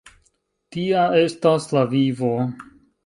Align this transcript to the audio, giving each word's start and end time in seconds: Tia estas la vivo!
Tia 0.77 1.03
estas 1.25 1.67
la 1.79 1.85
vivo! 1.95 2.33